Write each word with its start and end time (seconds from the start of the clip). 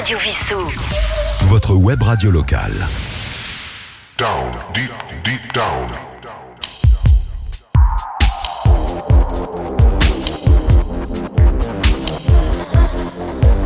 Radio 0.00 0.16
Vissou. 0.16 0.56
Votre 1.48 1.74
web 1.74 2.02
radio 2.02 2.30
locale. 2.30 2.72
Down, 4.16 4.50
deep, 4.72 4.90
deep 5.22 5.52
down. 5.52 5.90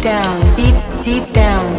Down, 0.03 0.41
deep, 0.57 0.75
deep 1.05 1.33
down. 1.33 1.71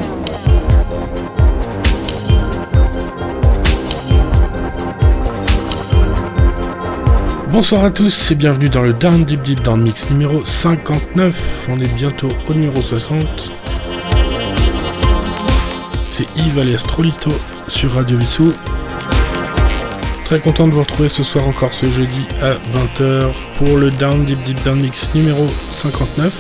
Bonsoir 7.52 7.84
à 7.84 7.92
tous 7.92 8.32
et 8.32 8.36
bienvenue 8.36 8.70
dans 8.70 8.84
le 8.84 8.94
Down 8.94 9.26
Deep 9.26 9.42
Deep 9.42 9.62
Down 9.64 9.82
Mix 9.82 10.10
numéro 10.12 10.46
59. 10.46 11.68
On 11.70 11.82
est 11.82 11.94
bientôt 11.98 12.30
au 12.48 12.54
numéro 12.54 12.82
60. 12.82 13.52
C'est 16.18 16.28
Yves 16.38 16.60
alias 16.60 16.86
Trolito 16.88 17.30
sur 17.68 17.92
Radio 17.92 18.18
Vissou. 18.18 18.54
Très 20.24 20.40
content 20.40 20.66
de 20.66 20.72
vous 20.72 20.80
retrouver 20.80 21.10
ce 21.10 21.24
soir 21.24 21.46
encore 21.46 21.74
ce 21.74 21.90
jeudi 21.90 22.26
à 22.42 22.52
20h 22.52 23.34
pour 23.58 23.76
le 23.76 23.92
Down 23.92 24.24
Deep 24.24 24.42
Deep 24.44 24.64
Down 24.64 24.80
Mix 24.80 25.14
numéro 25.14 25.46
59. 25.70 26.34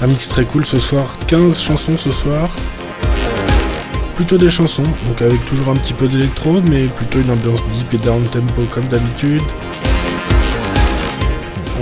Un 0.00 0.06
mix 0.06 0.30
très 0.30 0.46
cool 0.46 0.64
ce 0.64 0.78
soir, 0.78 1.18
15 1.26 1.60
chansons 1.60 1.98
ce 1.98 2.10
soir. 2.10 2.48
Plutôt 4.16 4.38
des 4.38 4.50
chansons, 4.50 4.90
donc 5.06 5.20
avec 5.20 5.44
toujours 5.44 5.68
un 5.68 5.76
petit 5.76 5.92
peu 5.92 6.08
d'électro, 6.08 6.62
mais 6.70 6.86
plutôt 6.86 7.20
une 7.20 7.32
ambiance 7.32 7.60
deep 7.74 7.92
et 7.92 7.98
down 7.98 8.24
tempo 8.28 8.62
comme 8.70 8.86
d'habitude. 8.86 9.42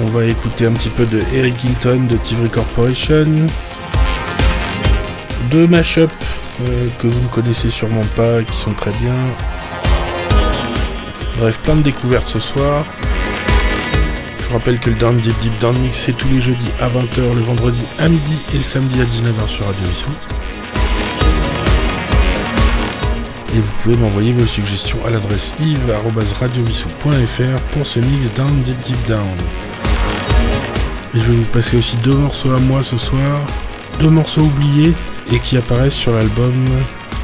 On 0.02 0.06
va 0.06 0.24
écouter 0.24 0.66
un 0.66 0.72
petit 0.72 0.90
peu 0.90 1.06
de 1.06 1.22
Eric 1.32 1.62
Hilton 1.62 2.08
de 2.10 2.16
Tivry 2.16 2.50
Corporation. 2.50 3.46
Deux 5.50 5.66
mashups 5.66 6.12
euh, 6.62 6.88
que 6.98 7.06
vous 7.06 7.22
ne 7.22 7.28
connaissez 7.28 7.70
sûrement 7.70 8.04
pas, 8.16 8.42
qui 8.42 8.58
sont 8.58 8.72
très 8.72 8.90
bien. 8.92 9.14
Bref, 11.38 11.58
plein 11.58 11.76
de 11.76 11.82
découvertes 11.82 12.28
ce 12.28 12.40
soir. 12.40 12.86
Je 14.38 14.46
vous 14.46 14.54
rappelle 14.54 14.78
que 14.78 14.88
le 14.90 14.96
Down 14.96 15.18
Deep 15.18 15.38
Deep 15.42 15.58
Down 15.60 15.76
Mix 15.78 15.98
c'est 15.98 16.16
tous 16.16 16.28
les 16.28 16.40
jeudis 16.40 16.70
à 16.80 16.88
20h, 16.88 17.34
le 17.34 17.42
vendredi 17.42 17.86
à 17.98 18.08
midi 18.08 18.38
et 18.54 18.58
le 18.58 18.64
samedi 18.64 19.00
à 19.00 19.04
19h 19.04 19.48
sur 19.48 19.66
Radio 19.66 19.84
Vissou. 19.84 20.08
Et 23.54 23.58
vous 23.58 23.72
pouvez 23.82 23.96
m'envoyer 23.96 24.32
vos 24.32 24.46
suggestions 24.46 24.98
à 25.06 25.10
l'adresse 25.10 25.52
yves.radiovissou.fr 25.60 27.60
pour 27.72 27.86
ce 27.86 28.00
mix 28.00 28.32
Down 28.34 28.62
Deep 28.62 28.80
Deep 28.86 29.06
Down. 29.08 29.36
Et 31.14 31.20
je 31.20 31.24
vais 31.24 31.36
vous 31.36 31.50
passer 31.50 31.76
aussi 31.76 31.96
deux 31.96 32.14
morceaux 32.14 32.54
à 32.54 32.58
moi 32.58 32.82
ce 32.82 32.96
soir, 32.98 33.40
deux 34.00 34.10
morceaux 34.10 34.42
oubliés 34.42 34.94
et 35.32 35.38
qui 35.38 35.56
apparaissent 35.56 35.94
sur 35.94 36.14
l'album 36.14 36.54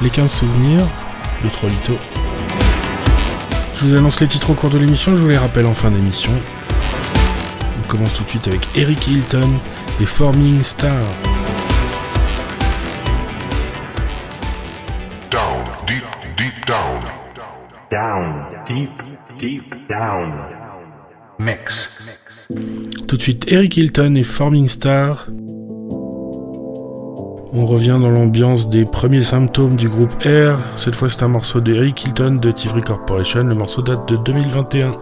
Les 0.03 0.11
15 0.11 0.31
souvenirs 0.31 0.84
de 1.45 1.48
Trolito. 1.48 1.97
Je 3.77 3.86
vous 3.86 3.97
annonce 3.97 4.20
les 4.20 4.27
titres 4.27 4.50
au 4.50 4.55
cours 4.55 4.70
de 4.70 4.78
l'émission, 4.78 5.12
je 5.12 5.17
vous 5.17 5.28
les 5.28 5.36
rappelle 5.36 5.67
en 5.67 5.75
fin 5.75 5.91
d'émission. 5.91 6.33
On 7.83 7.89
commence 7.89 8.14
tout 8.14 8.25
de 8.25 8.28
suite 8.28 8.47
avec 8.48 8.67
Eric 8.77 9.06
Hilton 9.09 9.50
et 10.00 10.06
Forming 10.06 10.62
Star. 10.62 11.03
Down, 15.31 15.64
deep, 15.87 16.05
deep 16.37 16.66
down. 16.66 17.03
Down, 17.91 18.44
deep, 18.69 18.91
deep 19.41 19.89
down. 19.89 20.33
Mix. 21.39 21.91
Tout 23.09 23.16
de 23.16 23.22
suite 23.22 23.47
Eric 23.48 23.77
Hilton 23.77 24.14
et 24.14 24.22
Forming 24.22 24.69
Star. 24.69 25.27
On 27.55 27.67
revient 27.67 27.98
dans 28.00 28.11
l'ambiance 28.11 28.70
des 28.70 28.86
premiers 28.86 29.25
symptômes 29.25 29.77
du 29.77 29.86
groupe 29.86 30.14
R. 30.25 30.58
Cette 30.77 30.95
fois 30.95 31.11
c'est 31.11 31.22
un 31.22 31.28
morceau 31.28 31.61
de 31.61 31.75
Eric 31.75 32.05
Hilton 32.05 32.39
de 32.41 32.50
Tivry 32.50 32.81
Corporation. 32.81 33.44
Le 33.44 33.54
morceau 33.54 33.82
date 33.82 34.09
de 34.09 34.16
2021. 34.16 34.97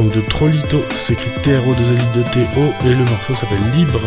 Donc 0.00 0.14
de 0.14 0.20
Trollito, 0.22 0.82
ça 0.90 0.98
s'écrit 0.98 1.30
TRO 1.42 1.74
2 1.74 1.82
L 1.82 1.98
de 2.14 2.22
TO, 2.22 2.86
et 2.86 2.94
le 2.94 3.04
morceau 3.04 3.34
s'appelle 3.34 3.58
Libre. 3.74 4.00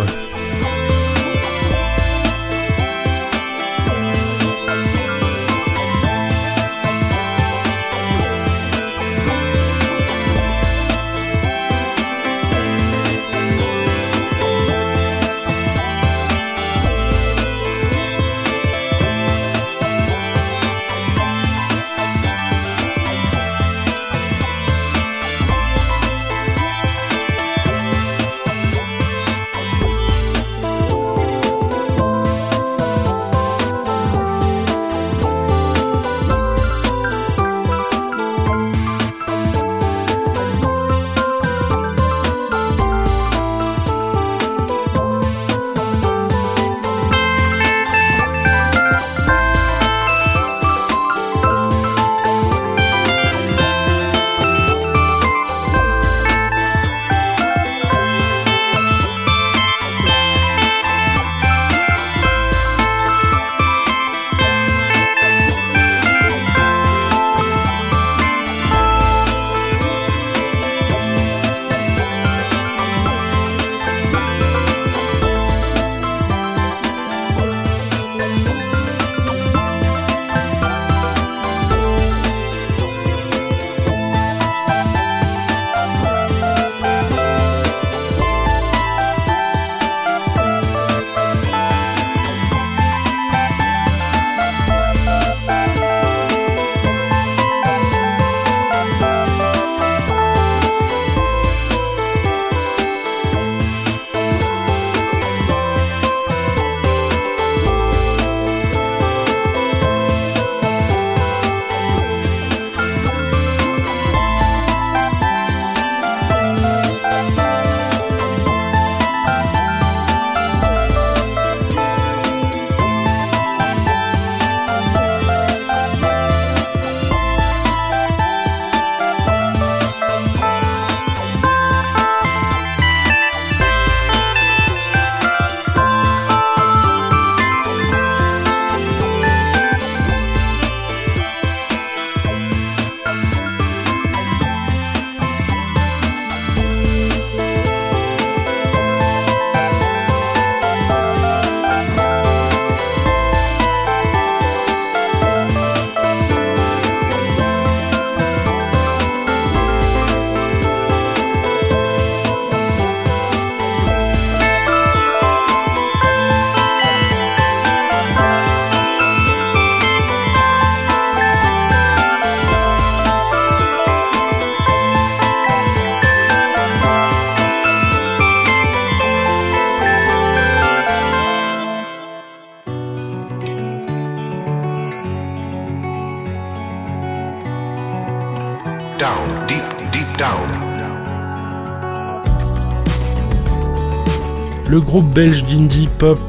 Groupe 194.94 195.12
belge 195.12 195.44
d'indie 195.46 195.90
pop 195.98 196.20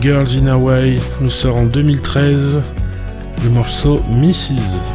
Girls 0.00 0.34
in 0.34 0.46
Hawaii 0.46 0.98
nous 1.20 1.28
sort 1.28 1.58
en 1.58 1.66
2013 1.66 2.62
le 3.44 3.50
morceau 3.50 4.00
Mrs. 4.14 4.93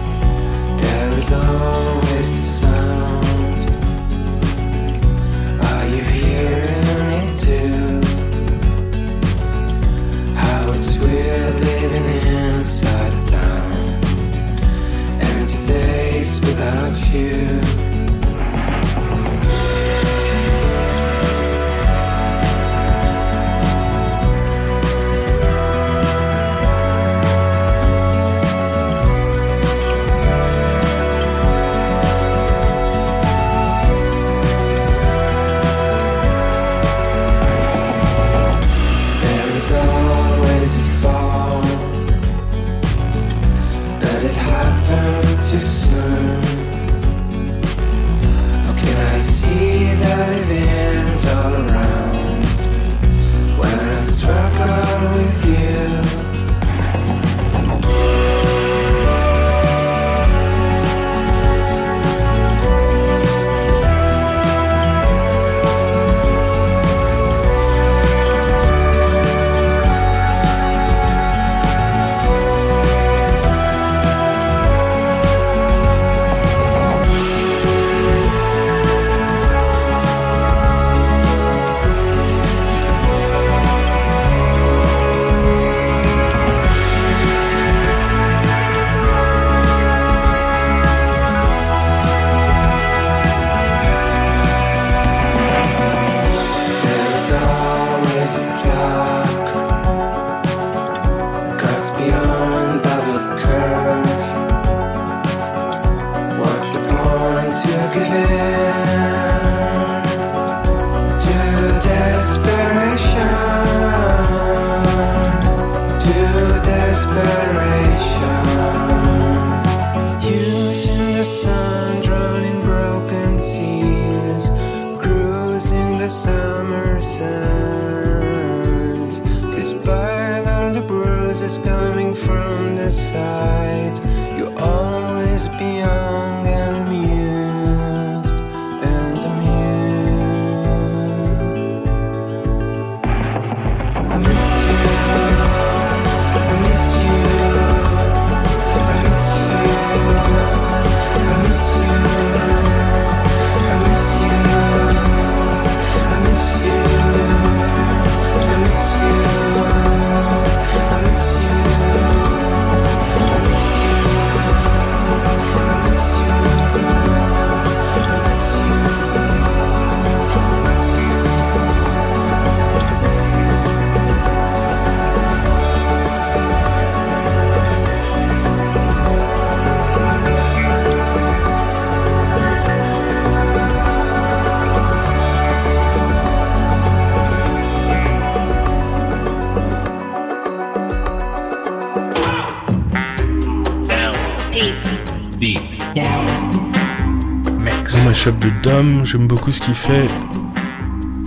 de 198.27 198.49
Dom. 198.63 199.05
J'aime 199.05 199.27
beaucoup 199.27 199.51
ce 199.51 199.61
qu'il 199.61 199.73
fait. 199.73 200.07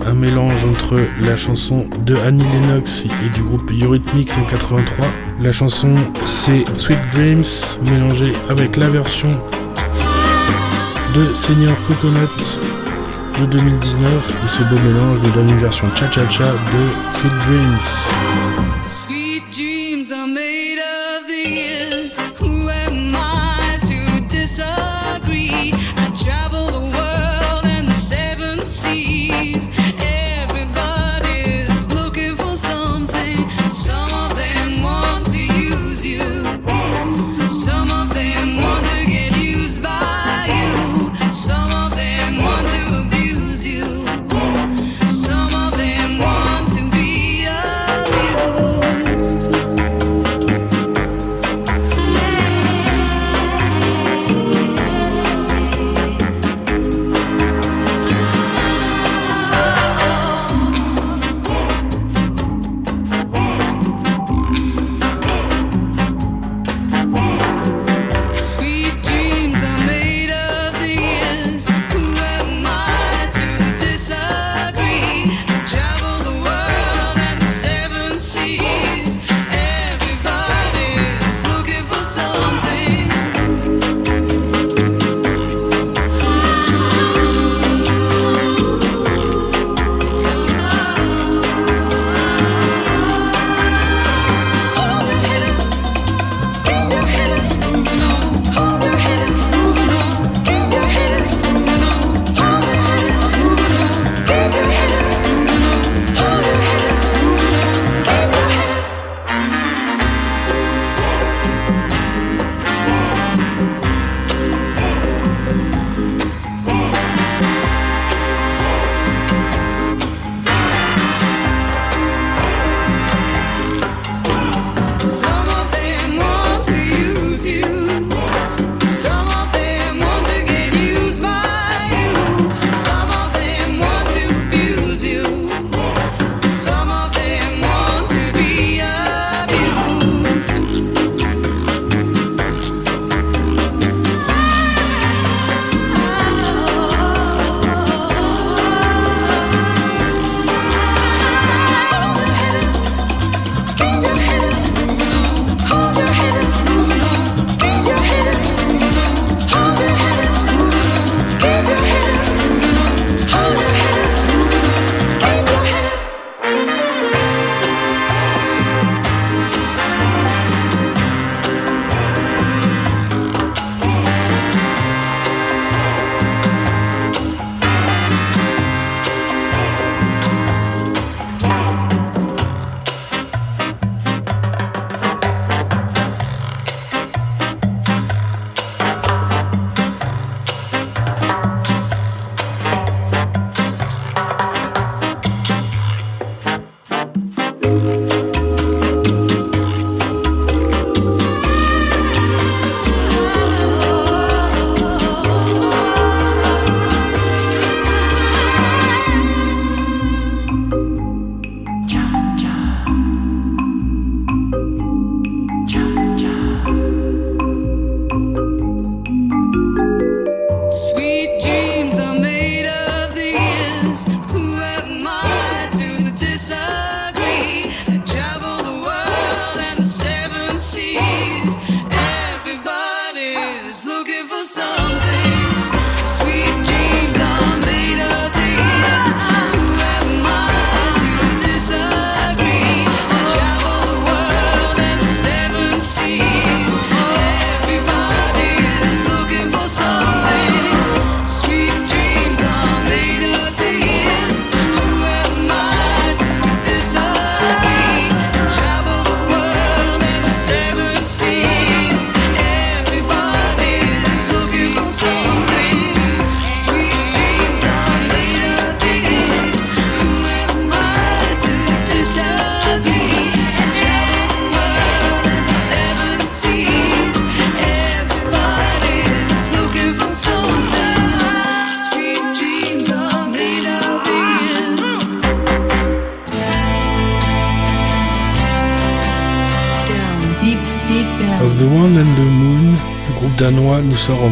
Un 0.05 0.13
mélange 0.13 0.63
entre 0.63 0.99
la 1.21 1.35
chanson 1.35 1.87
de 2.05 2.15
Annie 2.17 2.43
Lennox 2.43 3.03
et 3.25 3.29
du 3.29 3.41
groupe 3.41 3.71
Eurythmics 3.71 4.31
en 4.37 4.43
83. 4.43 5.07
La 5.41 5.51
chanson 5.51 5.95
c'est 6.27 6.63
Sweet 6.77 6.99
Dreams 7.13 7.43
mélangée 7.89 8.33
avec 8.49 8.77
la 8.77 8.89
version 8.89 9.29
de 11.15 11.33
Senior 11.33 11.75
Coconut 11.87 12.59
de 13.39 13.45
2019 13.45 14.43
et 14.45 14.49
ce 14.49 14.63
beau 14.63 14.79
mélange 14.81 15.19
de 15.21 15.29
donne 15.31 15.49
une 15.49 15.61
version 15.61 15.87
cha-cha-cha 15.95 16.45
de 16.45 17.19
Sweet 17.19 17.33
Dreams. 17.47 18.22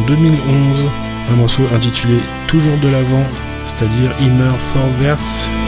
2011 0.06 0.90
un 1.30 1.36
morceau 1.36 1.62
intitulé 1.74 2.16
Toujours 2.46 2.76
de 2.78 2.88
l'avant, 2.88 3.24
c'est-à-dire 3.66 4.10
Immer 4.20 4.50
Vorwärts. 4.74 5.61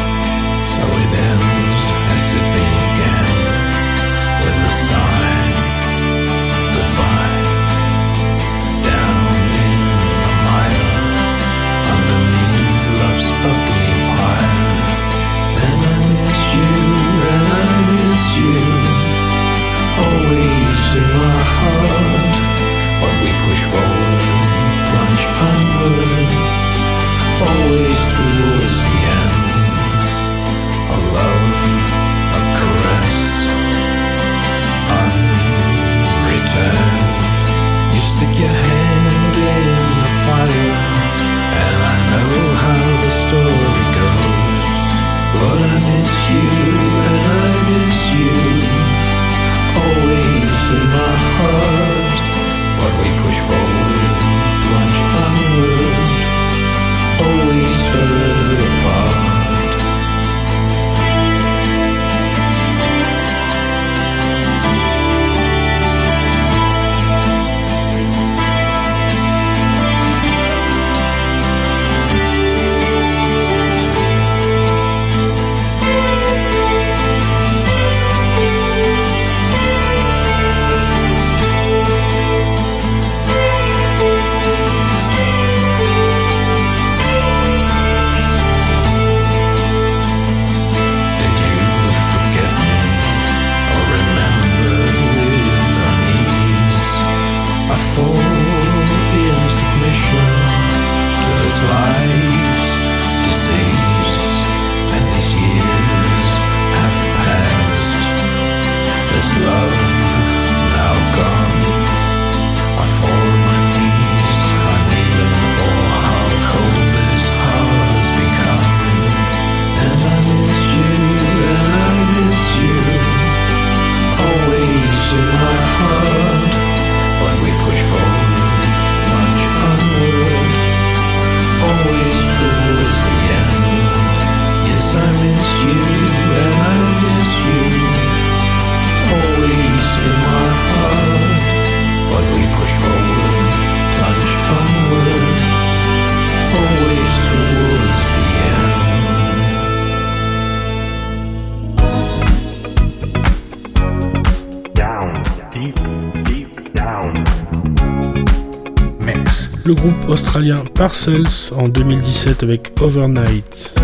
australien 160.09 160.65
Parcels 160.75 161.53
en 161.57 161.69
2017 161.69 162.43
avec 162.43 162.73
Overnight. 162.81 163.84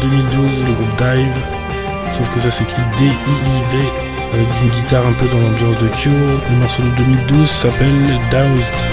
2012, 0.00 0.64
le 0.64 0.72
groupe 0.72 0.96
Dive. 0.96 1.36
Sauf 2.12 2.30
que 2.34 2.40
ça 2.40 2.50
s'écrit 2.50 2.82
D-I-I-V 2.98 3.78
avec 4.32 4.48
une 4.62 4.70
guitare 4.70 5.06
un 5.06 5.12
peu 5.12 5.26
dans 5.26 5.40
l'ambiance 5.40 5.78
de 5.78 5.88
Cure. 5.88 6.40
Le 6.50 6.56
morceau 6.56 6.82
de 6.82 6.90
2012 6.90 7.50
s'appelle 7.50 8.02
Doused. 8.30 8.89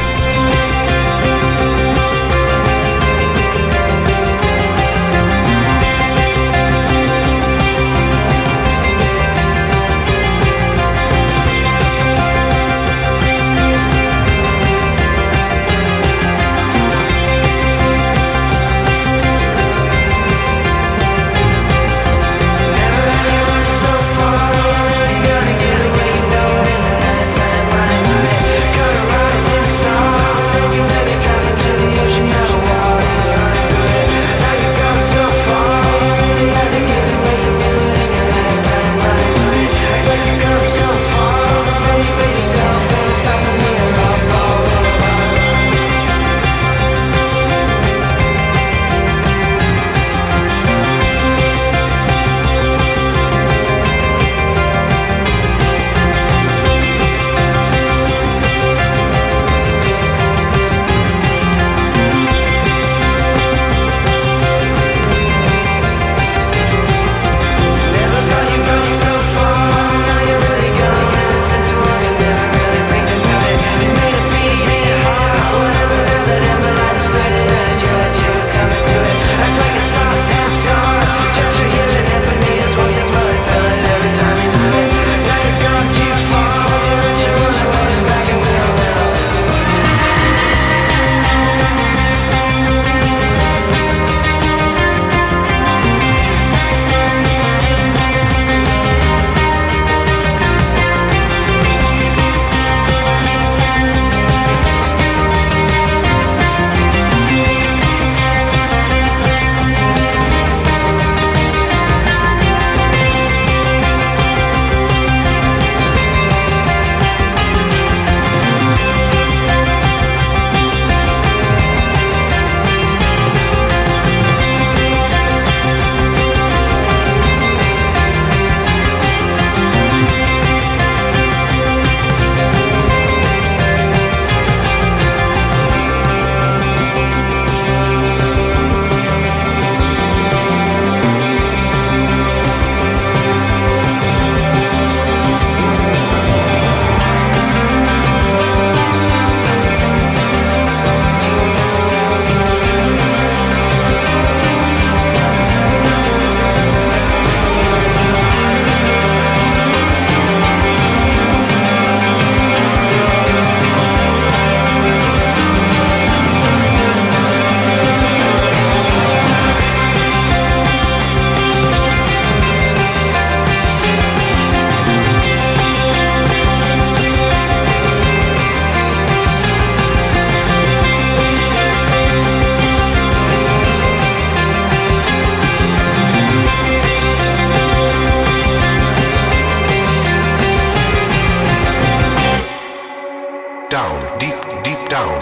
Deep, 194.63 194.77
down. 194.89 195.21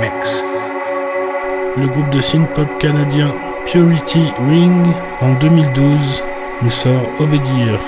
Mix. 0.00 0.12
Le 1.76 1.86
groupe 1.88 2.10
de 2.10 2.20
synth-pop 2.20 2.68
canadien 2.78 3.32
Purity 3.66 4.32
Ring 4.48 4.86
en 5.20 5.34
2012 5.34 6.22
nous 6.62 6.70
sort 6.70 7.08
Obédir. 7.20 7.80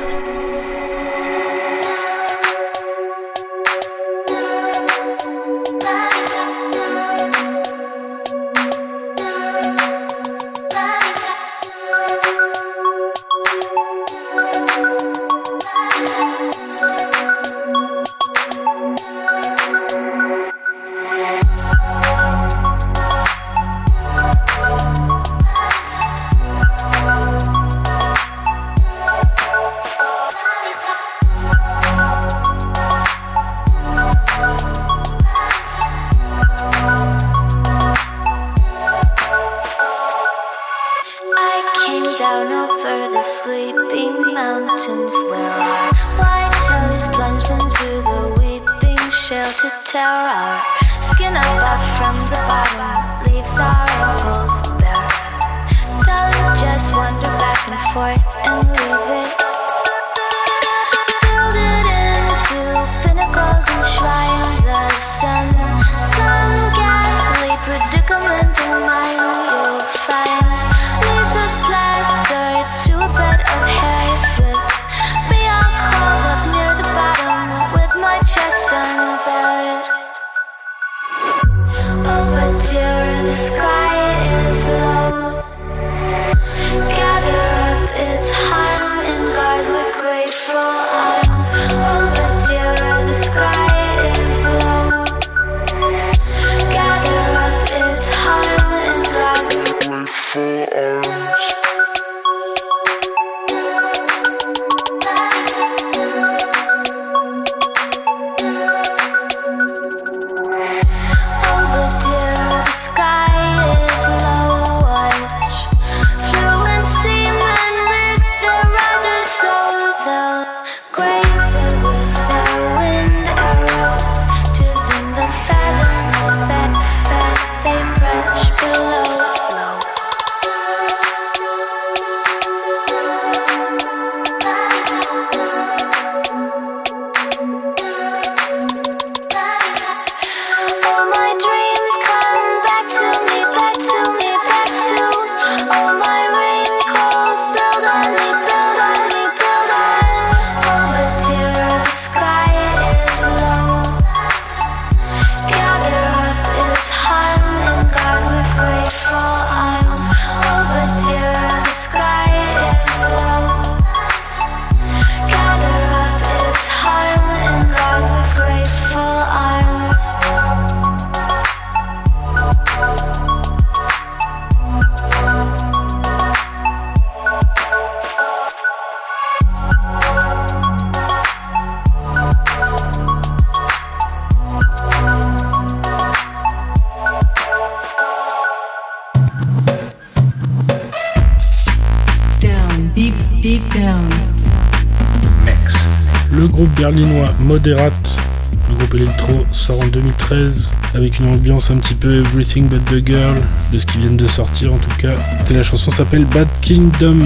Le 197.66 198.76
groupe 198.78 198.94
électro, 198.94 199.44
sort 199.50 199.80
en 199.80 199.88
2013 199.88 200.70
avec 200.94 201.18
une 201.18 201.26
ambiance 201.26 201.68
un 201.72 201.78
petit 201.78 201.94
peu 201.94 202.20
Everything 202.20 202.68
But 202.68 202.84
The 202.84 203.04
Girl, 203.04 203.34
de 203.72 203.78
ce 203.80 203.86
qu'ils 203.86 204.02
viennent 204.02 204.16
de 204.16 204.28
sortir 204.28 204.72
en 204.72 204.78
tout 204.78 204.96
cas. 204.98 205.14
La 205.50 205.64
chanson 205.64 205.90
s'appelle 205.90 206.26
Bad 206.26 206.46
Kingdom. 206.60 207.18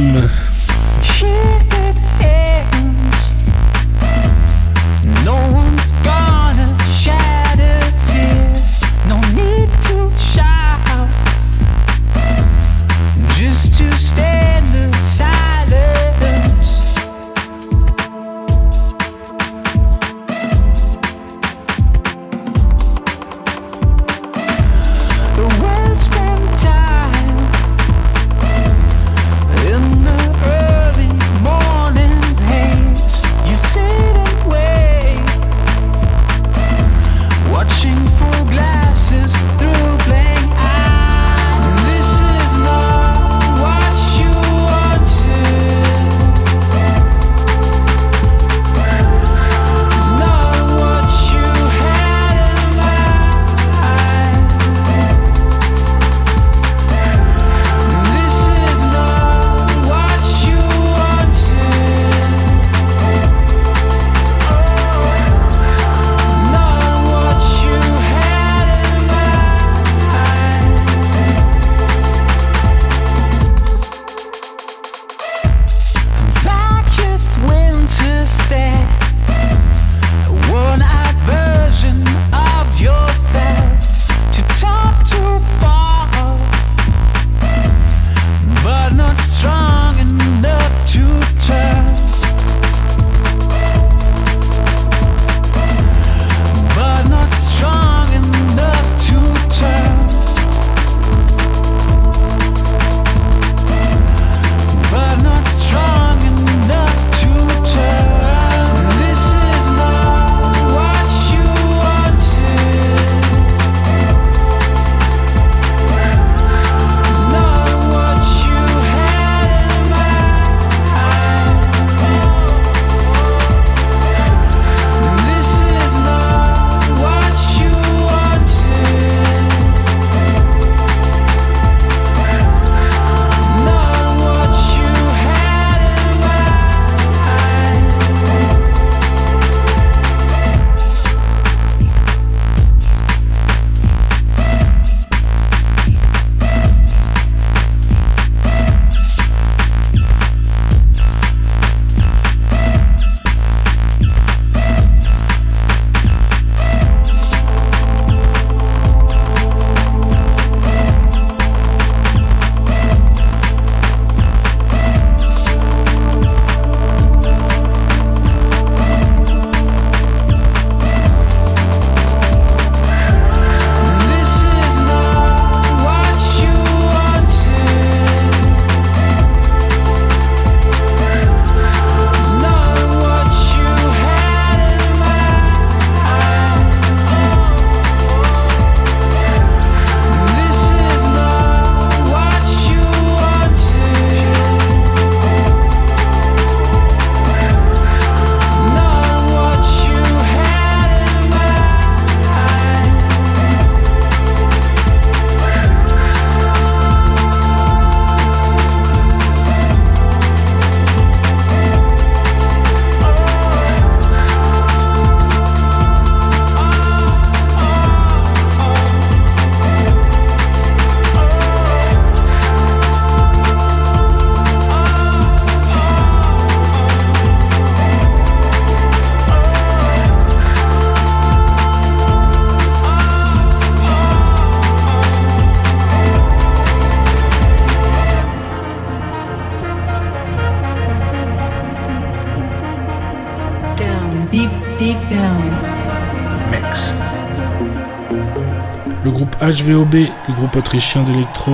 HVOB, 249.50 249.94
le 249.94 250.34
groupe 250.34 250.54
autrichien 250.54 251.02
d'électro, 251.02 251.50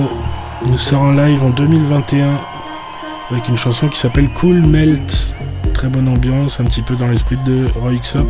nous 0.67 0.77
sort 0.77 1.01
en 1.01 1.13
live 1.13 1.43
en 1.43 1.49
2021 1.49 2.39
avec 3.31 3.47
une 3.47 3.57
chanson 3.57 3.87
qui 3.87 3.97
s'appelle 3.97 4.29
Cool 4.29 4.61
Melt. 4.61 5.27
Très 5.73 5.87
bonne 5.87 6.07
ambiance, 6.07 6.59
un 6.59 6.65
petit 6.65 6.83
peu 6.83 6.95
dans 6.95 7.07
l'esprit 7.07 7.37
de 7.45 7.65
Roy 7.75 7.95
Xop. 7.95 8.27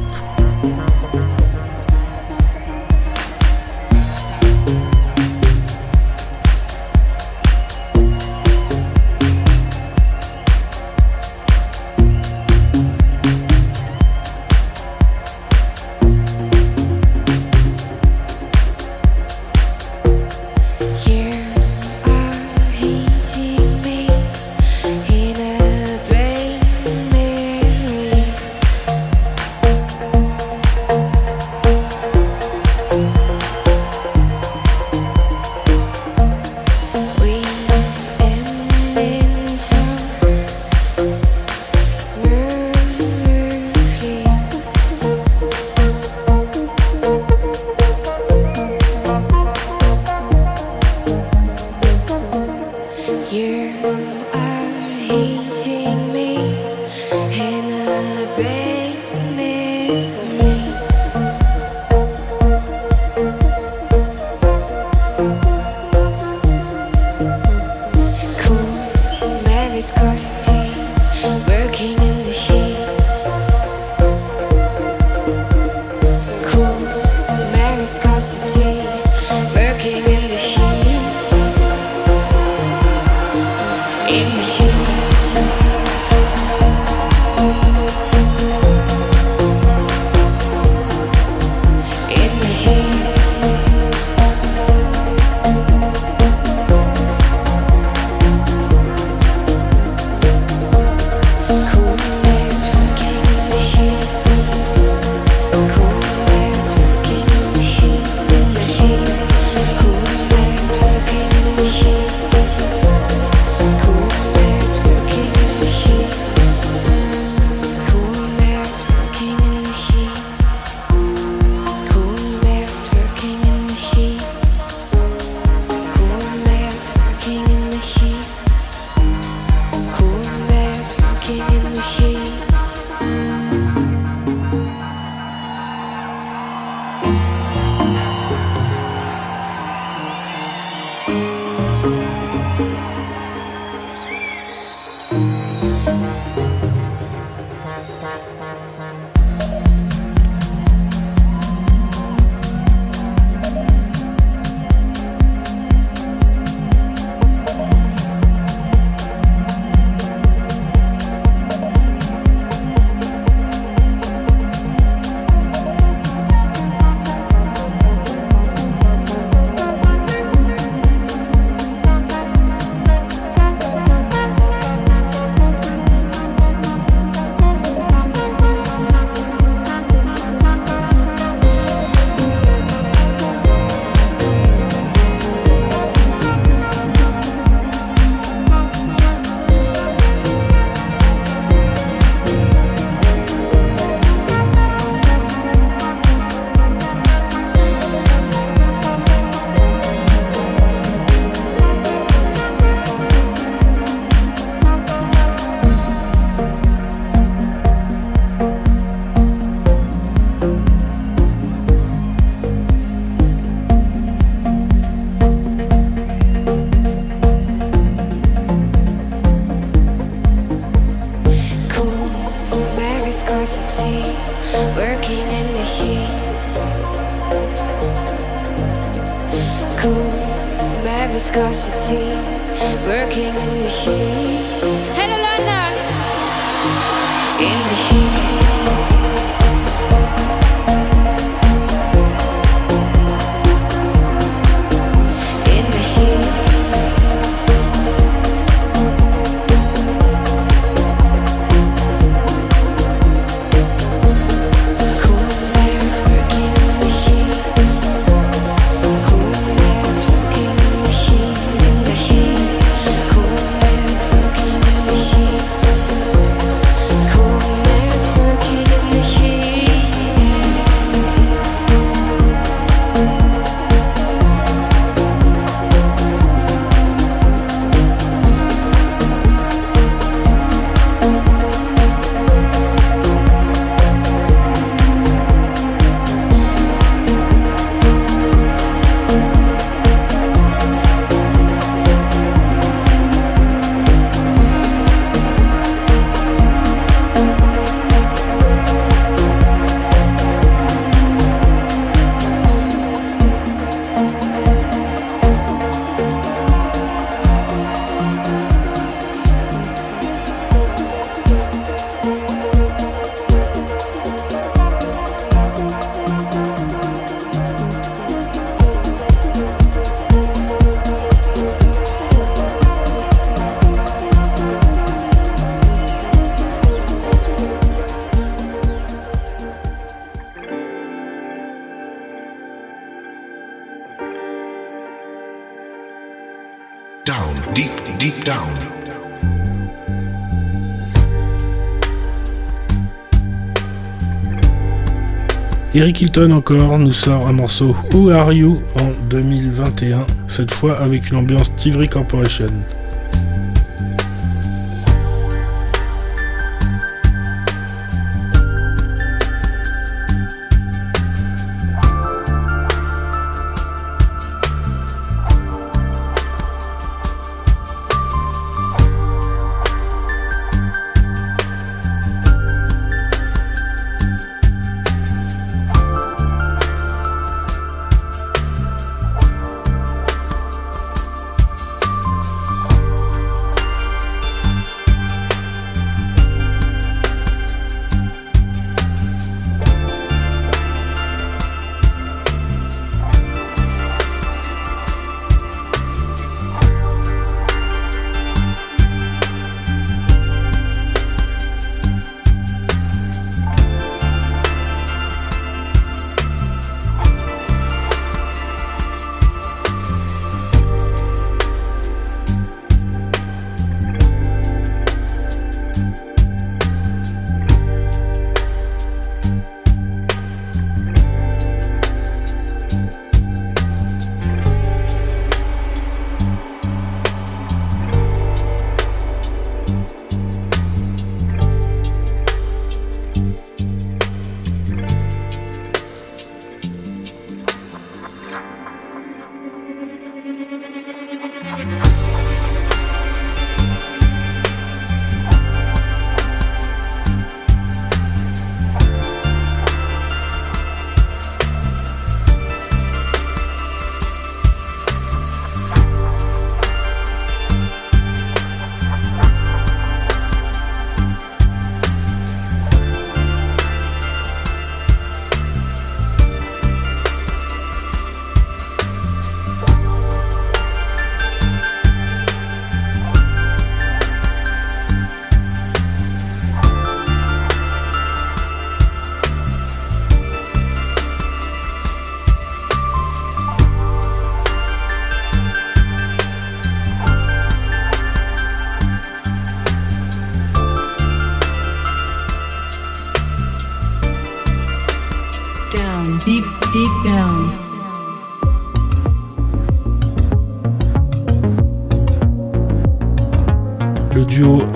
Eric 345.77 346.01
Hilton 346.01 346.31
encore 346.31 346.79
nous 346.79 346.91
sort 346.91 347.27
un 347.27 347.33
morceau 347.33 347.75
Who 347.93 348.09
Are 348.09 348.33
You 348.33 348.63
en 348.79 348.89
2021, 349.11 350.07
cette 350.27 350.51
fois 350.51 350.79
avec 350.79 351.11
une 351.11 351.17
ambiance 351.17 351.55
Tivry 351.55 351.87
Corporation. 351.87 352.47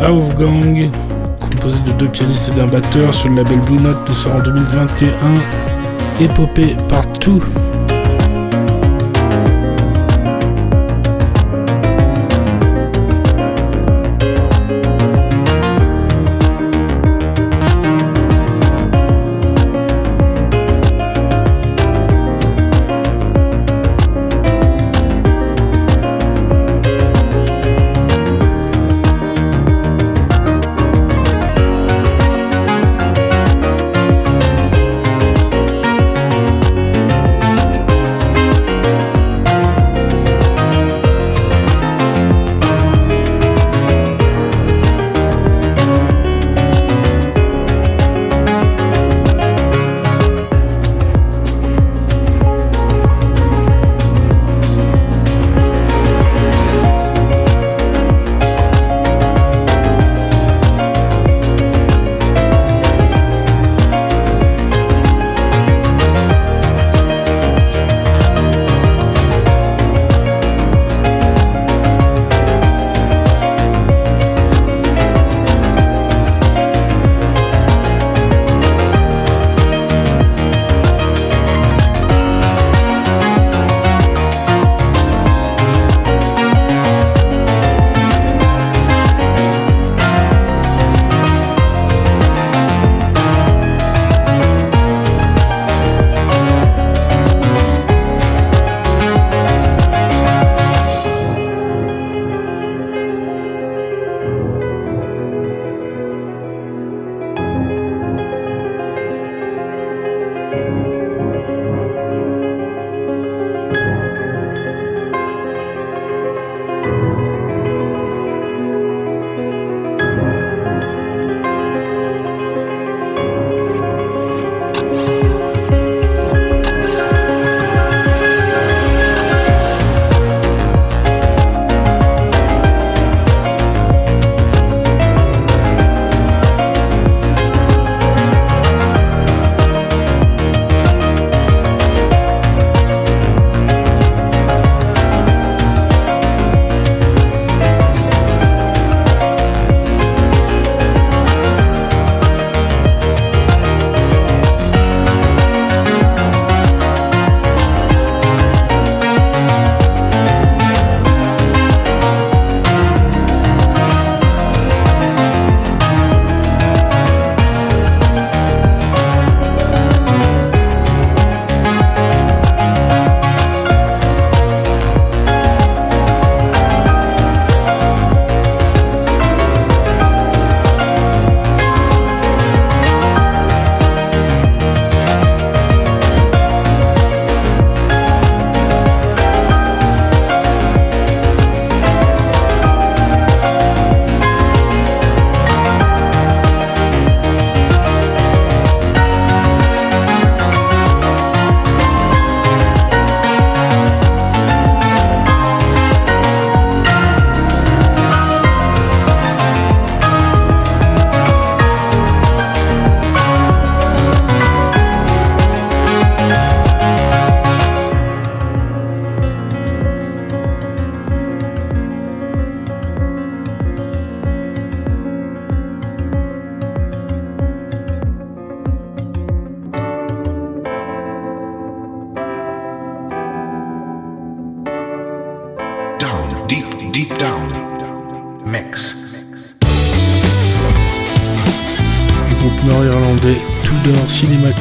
Aufgang, 0.04 0.90
composé 1.40 1.80
de 1.86 1.92
deux 1.92 2.08
pianistes 2.08 2.50
et 2.50 2.56
d'un 2.56 2.68
batteur 2.68 3.14
sur 3.14 3.30
le 3.30 3.36
label 3.36 3.60
Blue 3.60 3.80
Note, 3.80 3.98
nous 4.08 4.16
sort 4.16 4.36
en 4.36 4.40
2021. 4.40 5.12
Épopée 6.20 6.76
partout. 6.90 7.42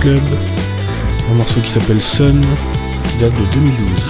Un 0.03 1.35
morceau 1.35 1.61
qui 1.61 1.71
s'appelle 1.71 2.01
Sun, 2.01 2.41
qui 2.41 3.19
date 3.19 3.35
de 3.35 3.55
2012. 3.55 4.10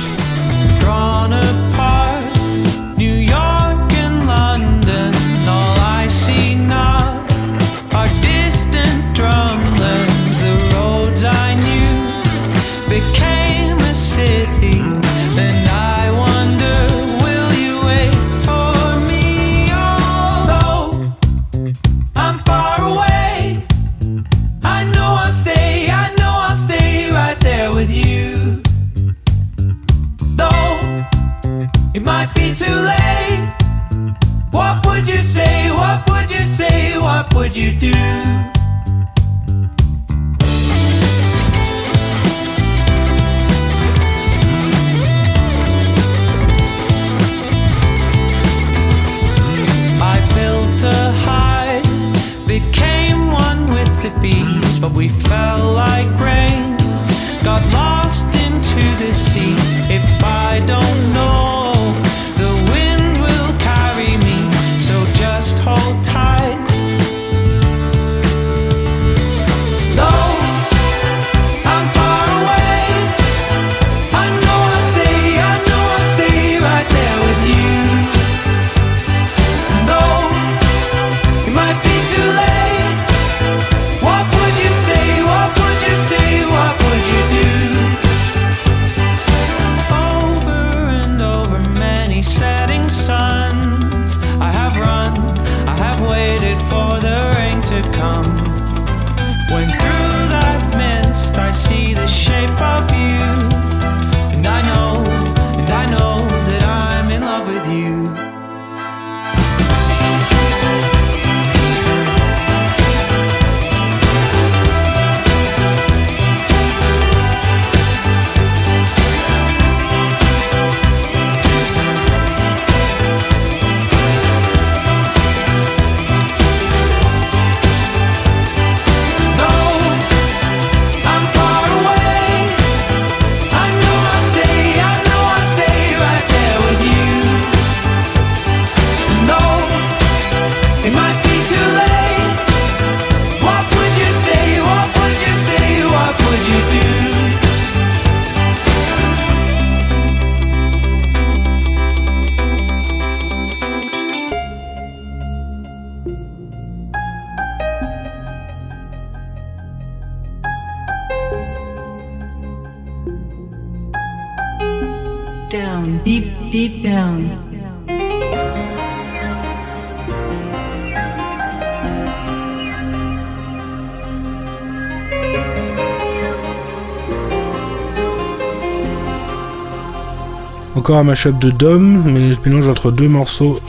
encore 180.91 180.99
un 180.99 181.05
mashup 181.05 181.39
de 181.39 181.53
Dom, 181.53 182.03
mais 182.05 182.31
le 182.31 182.37
mélange 182.45 182.67
entre 182.67 182.91
deux 182.91 183.07
morceaux 183.07 183.61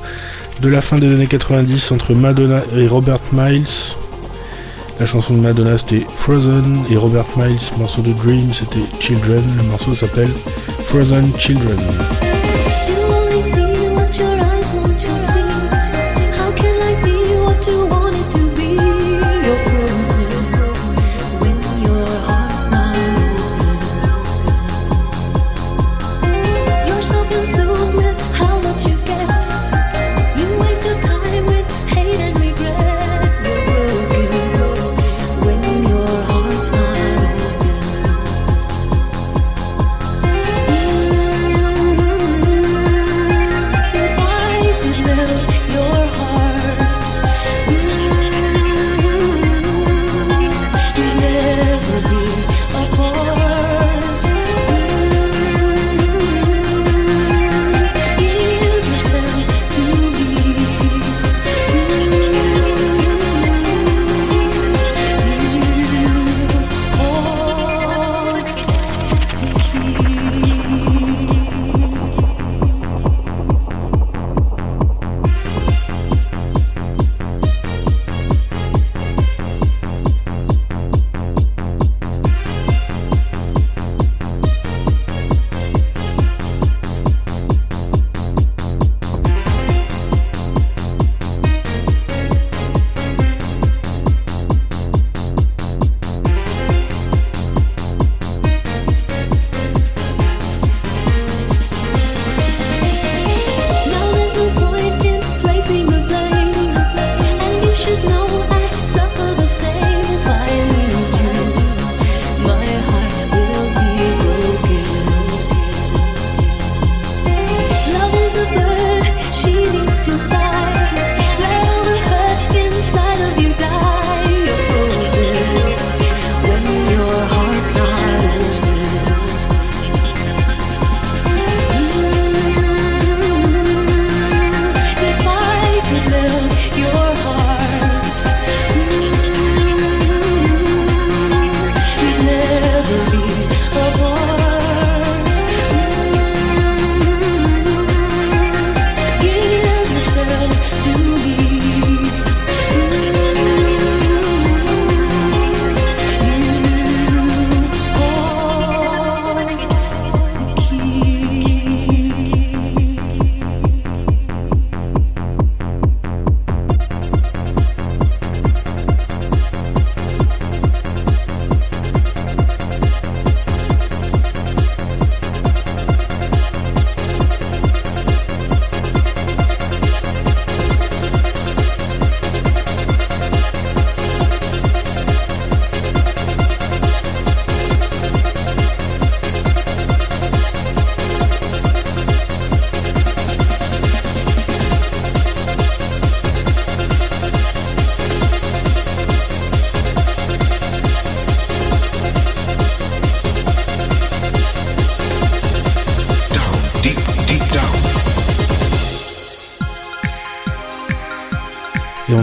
de 0.59 0.69
la 0.69 0.81
fin 0.81 0.97
des 0.97 1.05
années 1.05 1.27
90 1.27 1.91
entre 1.91 2.15
Madonna 2.15 2.63
et 2.75 2.87
Robert 2.87 3.19
Miles. 3.31 3.93
La 4.99 5.05
chanson 5.05 5.35
de 5.35 5.39
Madonna 5.39 5.77
c'était 5.77 6.03
Frozen 6.17 6.79
et 6.89 6.97
Robert 6.97 7.27
Miles, 7.37 7.59
morceau 7.77 8.01
de 8.01 8.11
Dream 8.13 8.51
c'était 8.51 8.81
Children, 8.99 9.43
le 9.55 9.63
morceau 9.65 9.93
s'appelle 9.93 10.31
Frozen 10.87 11.31
Children. 11.37 11.77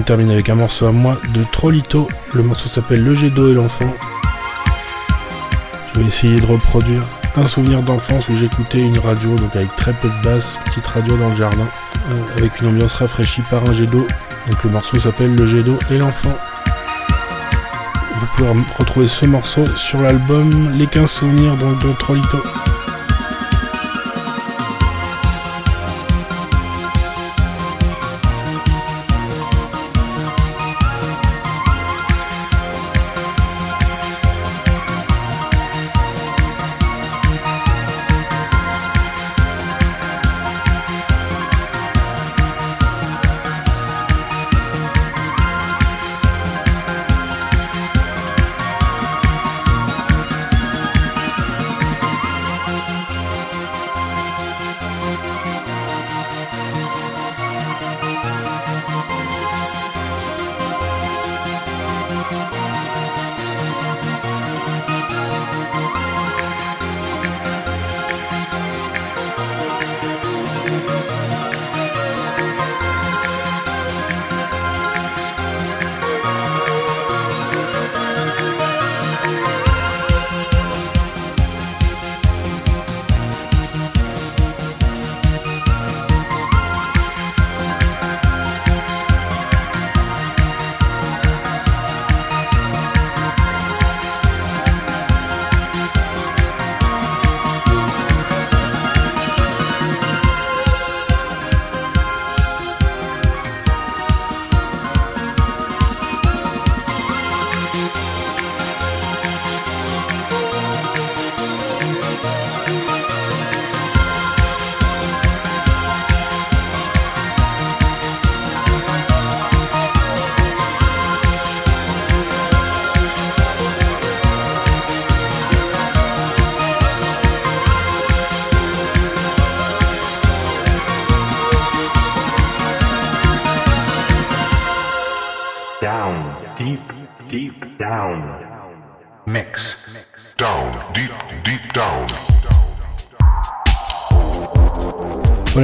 Termine 0.09 0.31
avec 0.31 0.49
un 0.49 0.55
morceau 0.55 0.87
à 0.87 0.91
moi 0.91 1.21
de 1.35 1.45
Trollito. 1.45 2.09
Le 2.33 2.43
morceau 2.43 2.71
s'appelle 2.71 3.05
Le 3.05 3.13
jet 3.13 3.29
d'eau 3.29 3.51
et 3.51 3.53
l'enfant. 3.53 3.93
Je 5.93 6.01
vais 6.01 6.07
essayer 6.07 6.41
de 6.41 6.47
reproduire 6.47 7.03
un 7.37 7.47
souvenir 7.47 7.83
d'enfance 7.83 8.27
où 8.31 8.35
j'écoutais 8.35 8.81
une 8.81 8.99
radio, 8.99 9.37
donc 9.37 9.55
avec 9.55 9.77
très 9.77 9.93
peu 9.93 10.09
de 10.09 10.25
basse, 10.25 10.59
petite 10.65 10.87
radio 10.87 11.15
dans 11.19 11.29
le 11.29 11.37
jardin, 11.37 11.69
euh, 12.09 12.39
avec 12.39 12.59
une 12.59 12.69
ambiance 12.69 12.95
rafraîchie 12.95 13.43
par 13.51 13.63
un 13.67 13.75
jet 13.75 13.85
d'eau. 13.85 14.07
Donc 14.49 14.65
le 14.65 14.71
morceau 14.71 14.99
s'appelle 14.99 15.35
Le 15.35 15.47
jet 15.47 15.63
d'eau 15.63 15.79
et 15.91 15.99
l'enfant. 15.99 16.33
Vous 18.19 18.27
pouvez 18.35 18.49
retrouver 18.79 19.09
ce 19.09 19.27
morceau 19.27 19.67
sur 19.77 20.01
l'album 20.01 20.73
Les 20.73 20.87
15 20.87 21.11
souvenirs 21.11 21.55
de 21.55 21.93
Trollito. 21.99 22.39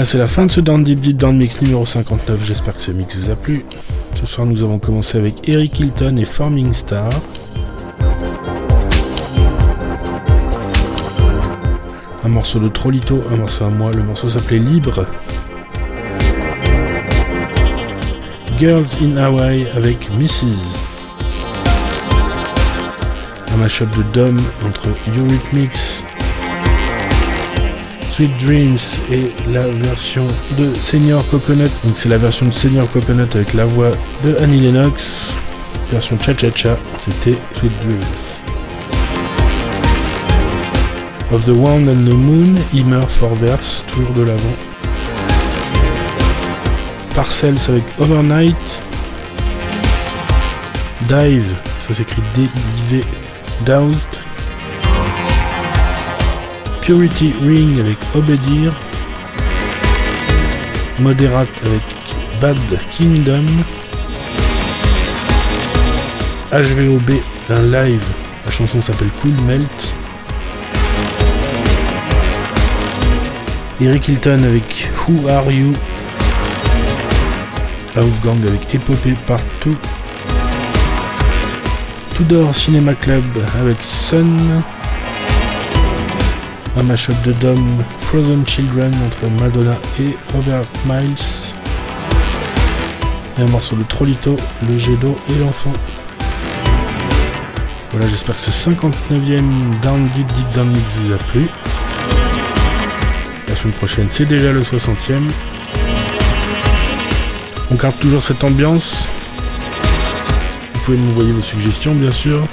C'est 0.05 0.19
la 0.19 0.27
fin 0.27 0.45
de 0.45 0.51
ce 0.51 0.61
Down 0.61 0.85
Deep 0.85 1.01
Deep 1.01 1.17
Down 1.17 1.37
Mix 1.37 1.61
numéro 1.63 1.87
59. 1.87 2.45
J'espère 2.45 2.75
que 2.75 2.83
ce 2.83 2.91
mix 2.91 3.17
vous 3.17 3.31
a 3.31 3.37
plu. 3.37 3.65
Ce 4.15 4.27
soir, 4.27 4.47
nous 4.47 4.63
avons 4.63 4.79
commencé 4.79 5.17
avec 5.19 5.49
Eric 5.49 5.81
Hilton 5.81 6.19
et 6.19 6.27
Forming 6.27 6.75
Star. 6.75 7.09
Un 12.23 12.29
morceau 12.29 12.59
de 12.59 12.69
Trollito, 12.69 13.23
un 13.33 13.37
morceau 13.37 13.65
à 13.65 13.71
moi. 13.71 13.93
Le 13.93 14.03
morceau 14.03 14.29
s'appelait 14.29 14.59
Libre. 14.59 15.07
Girls 18.59 18.87
in 19.03 19.17
Hawaii 19.17 19.67
avec 19.75 20.11
Mrs. 20.11 20.79
Un 23.53 23.57
mashup 23.57 23.89
de 23.97 24.03
Dom 24.13 24.37
entre 24.67 24.89
Eurythmics, 25.17 26.05
Sweet 28.15 28.39
Dreams 28.39 28.79
et 29.11 29.33
la 29.53 29.67
version 29.67 30.25
de 30.57 30.73
Senior 30.75 31.27
Coconut. 31.27 31.69
Donc 31.83 31.97
c'est 31.97 32.09
la 32.09 32.17
version 32.17 32.47
de 32.47 32.53
Senior 32.53 32.89
Coconut 32.93 33.27
avec 33.35 33.55
la 33.55 33.65
voix 33.65 33.91
de 34.23 34.37
Annie 34.37 34.61
Lennox. 34.61 35.33
Version 35.91 36.17
cha-cha-cha, 36.21 36.77
c'était 37.05 37.37
Sweet 37.59 37.77
Dreams. 37.79 37.99
Of 41.33 41.45
the 41.45 41.49
One 41.49 41.89
and 41.89 42.09
the 42.09 42.15
Moon, 42.15 42.55
Immer 42.73 43.05
Forverse, 43.09 43.83
toujours 43.93 44.13
de 44.13 44.23
l'avant. 44.23 44.57
Parcells 47.17 47.59
avec 47.69 47.83
Overnight. 47.99 48.83
Dive, 51.09 51.53
ça 51.89 51.95
s'écrit 51.95 52.23
D-I-V, 52.37 53.03
Doused. 53.67 54.24
Purity 56.85 57.33
Ring 57.41 57.81
avec 57.81 57.97
Obedir. 58.15 58.71
Moderate 60.99 61.49
avec 61.65 61.83
Bad 62.43 62.59
Kingdom. 62.91 63.47
HVOB, 66.53 67.11
live. 67.49 68.05
La 68.45 68.53
chanson 68.53 68.83
s'appelle 68.83 69.09
Cool 69.23 69.33
Melt. 69.47 69.95
Eric 73.81 74.09
Hilton 74.09 74.43
avec 74.45 74.91
Who 75.09 75.27
Are 75.29 75.51
You? 75.51 75.73
Wolfgang 77.97 78.47
avec 78.47 78.75
Épopée 78.75 79.15
Partout. 79.27 79.77
Tudor 82.15 82.55
Cinema 82.55 82.93
Club 82.93 83.25
avec 83.59 83.79
Sun. 83.81 84.63
Un 86.77 86.83
mashup 86.83 87.15
de 87.23 87.33
Dom 87.35 87.59
Frozen 88.01 88.45
Children 88.47 88.93
entre 89.07 89.31
Madonna 89.41 89.77
et 90.01 90.17
Robert 90.35 90.65
Miles. 90.87 91.53
Et 93.39 93.43
un 93.43 93.47
morceau 93.47 93.77
de 93.77 93.85
Trollito, 93.85 94.37
le 94.69 94.77
jet 94.77 94.97
d'eau 94.97 95.17
et 95.31 95.39
l'enfant. 95.39 95.73
Voilà, 97.93 98.09
j'espère 98.09 98.35
que 98.35 98.41
ce 98.41 98.51
59e 98.51 99.81
Down 99.83 100.09
Deep 100.17 100.27
Deep 100.27 100.51
Down 100.51 100.69
Mix 100.69 100.85
vous 101.01 101.13
a 101.13 101.19
plu. 101.19 101.47
La 103.47 103.55
semaine 103.55 103.75
prochaine, 103.75 104.09
c'est 104.11 104.25
déjà 104.25 104.53
le 104.53 104.63
60e. 104.63 105.31
On 107.71 107.77
garde 107.77 107.99
toujours 108.01 108.23
cette 108.23 108.43
ambiance. 108.43 109.07
Vous 110.73 110.81
pouvez 110.81 110.99
m'envoyer 110.99 111.31
vos 111.31 111.43
suggestions, 111.43 111.95
bien 111.95 112.11
sûr. 112.11 112.45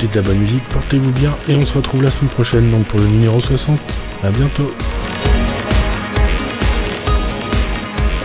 Écoutez 0.00 0.18
de 0.18 0.24
la 0.24 0.28
bonne 0.28 0.38
musique, 0.38 0.64
portez-vous 0.70 1.10
bien 1.10 1.36
et 1.46 1.54
on 1.54 1.66
se 1.66 1.74
retrouve 1.74 2.02
la 2.02 2.10
semaine 2.10 2.30
prochaine 2.30 2.70
donc 2.70 2.86
pour 2.86 2.98
le 2.98 3.06
numéro 3.06 3.38
60. 3.38 3.78
A 4.24 4.30
bientôt. 4.30 4.72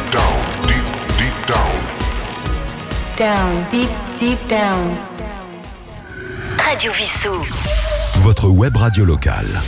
Down, 0.09 0.23
deep, 0.67 0.85
deep 1.17 1.33
down. 1.49 1.75
Down, 3.17 3.65
deep, 3.71 3.89
deep 4.21 4.47
down. 4.47 4.95
Radio 6.57 6.93
Vissou. 6.93 7.45
Votre 8.19 8.47
web 8.47 8.77
radio 8.77 9.03
locale. 9.03 9.61